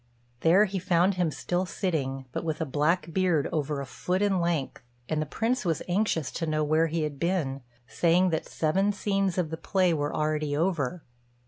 There 0.39 0.65
he 0.65 0.79
found 0.79 1.13
him 1.13 1.29
still 1.29 1.67
sitting, 1.67 2.25
but 2.31 2.43
with 2.43 2.59
a 2.59 2.65
black 2.65 3.13
beard 3.13 3.47
over 3.51 3.79
a 3.81 3.85
foot 3.85 4.23
in 4.23 4.41
length; 4.41 4.81
and 5.07 5.21
the 5.21 5.27
Prince 5.27 5.63
was 5.63 5.83
anxious 5.87 6.31
to 6.31 6.47
know 6.47 6.63
where 6.63 6.87
he 6.87 7.03
had 7.03 7.19
been, 7.19 7.61
saying 7.85 8.31
that 8.31 8.47
seven 8.47 8.93
scenes 8.93 9.37
of 9.37 9.51
the 9.51 9.57
play 9.57 9.93
were 9.93 10.11
already 10.11 10.57
over. 10.57 11.03